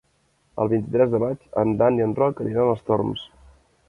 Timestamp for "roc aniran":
2.21-2.71